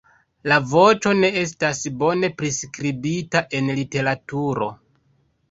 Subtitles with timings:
[0.51, 4.73] La voĉo ne estas bone priskribita en literaturo.